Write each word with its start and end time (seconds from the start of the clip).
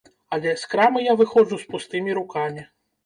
Але 0.35 0.53
з 0.61 0.71
крамы 0.71 1.03
я 1.07 1.13
выходжу 1.21 1.59
з 1.65 1.69
пустымі 1.75 2.17
рукамі. 2.21 2.69